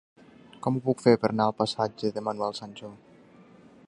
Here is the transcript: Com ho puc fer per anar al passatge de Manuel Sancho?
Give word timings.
Com 0.67 0.77
ho 0.77 0.81
puc 0.85 1.03
fer 1.03 1.13
per 1.25 1.31
anar 1.33 1.47
al 1.49 1.55
passatge 1.59 2.11
de 2.17 2.23
Manuel 2.31 2.59
Sancho? 2.61 2.91